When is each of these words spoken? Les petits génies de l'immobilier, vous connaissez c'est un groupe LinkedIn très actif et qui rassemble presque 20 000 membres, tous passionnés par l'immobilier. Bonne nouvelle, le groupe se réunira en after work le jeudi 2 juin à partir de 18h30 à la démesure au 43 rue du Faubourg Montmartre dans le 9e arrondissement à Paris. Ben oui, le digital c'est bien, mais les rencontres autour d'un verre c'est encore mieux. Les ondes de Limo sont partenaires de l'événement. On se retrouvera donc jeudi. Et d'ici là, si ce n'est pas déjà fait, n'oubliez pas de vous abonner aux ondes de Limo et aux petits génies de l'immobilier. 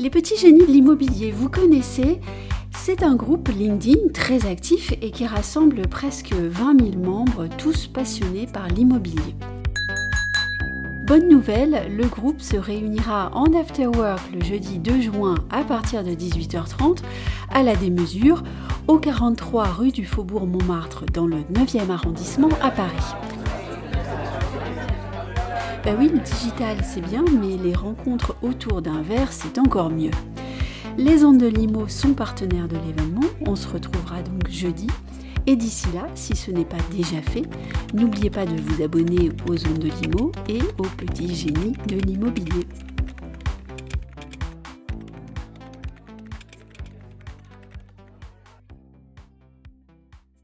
Les 0.00 0.10
petits 0.10 0.36
génies 0.36 0.64
de 0.64 0.72
l'immobilier, 0.72 1.32
vous 1.32 1.48
connaissez 1.48 2.20
c'est 2.70 3.02
un 3.02 3.16
groupe 3.16 3.48
LinkedIn 3.48 4.12
très 4.14 4.46
actif 4.46 4.94
et 5.02 5.10
qui 5.10 5.26
rassemble 5.26 5.82
presque 5.88 6.32
20 6.32 6.80
000 6.80 6.96
membres, 6.96 7.48
tous 7.58 7.88
passionnés 7.88 8.46
par 8.46 8.68
l'immobilier. 8.68 9.34
Bonne 11.04 11.28
nouvelle, 11.28 11.90
le 11.94 12.06
groupe 12.06 12.40
se 12.40 12.56
réunira 12.56 13.30
en 13.34 13.52
after 13.54 13.88
work 13.88 14.20
le 14.32 14.44
jeudi 14.44 14.78
2 14.78 15.00
juin 15.00 15.34
à 15.50 15.64
partir 15.64 16.04
de 16.04 16.10
18h30 16.10 16.98
à 17.50 17.62
la 17.62 17.74
démesure 17.74 18.44
au 18.86 18.98
43 18.98 19.64
rue 19.64 19.90
du 19.90 20.06
Faubourg 20.06 20.46
Montmartre 20.46 21.04
dans 21.12 21.26
le 21.26 21.38
9e 21.52 21.90
arrondissement 21.90 22.50
à 22.62 22.70
Paris. 22.70 23.37
Ben 25.84 25.96
oui, 25.98 26.10
le 26.12 26.18
digital 26.18 26.78
c'est 26.82 27.00
bien, 27.00 27.24
mais 27.40 27.56
les 27.56 27.74
rencontres 27.74 28.36
autour 28.42 28.82
d'un 28.82 29.00
verre 29.02 29.32
c'est 29.32 29.58
encore 29.58 29.90
mieux. 29.90 30.10
Les 30.96 31.24
ondes 31.24 31.38
de 31.38 31.46
Limo 31.46 31.86
sont 31.86 32.12
partenaires 32.12 32.68
de 32.68 32.76
l'événement. 32.76 33.26
On 33.46 33.54
se 33.54 33.68
retrouvera 33.68 34.20
donc 34.22 34.48
jeudi. 34.50 34.88
Et 35.46 35.56
d'ici 35.56 35.86
là, 35.94 36.06
si 36.14 36.36
ce 36.36 36.50
n'est 36.50 36.64
pas 36.64 36.76
déjà 36.90 37.22
fait, 37.22 37.44
n'oubliez 37.94 38.28
pas 38.28 38.44
de 38.44 38.60
vous 38.60 38.82
abonner 38.82 39.30
aux 39.48 39.54
ondes 39.54 39.78
de 39.78 39.90
Limo 40.02 40.32
et 40.48 40.60
aux 40.76 40.88
petits 40.96 41.34
génies 41.34 41.74
de 41.86 41.96
l'immobilier. 41.96 42.66